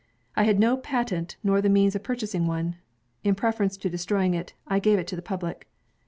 [0.35, 2.77] I had no patent nor the means of purchasing one.
[3.23, 5.69] In preference to destroying it, I gave it to the public."